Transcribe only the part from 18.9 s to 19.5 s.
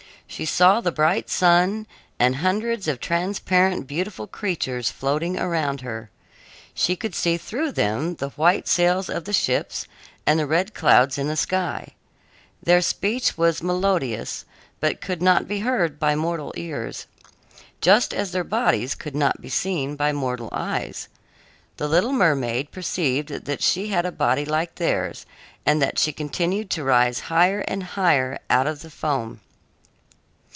could not be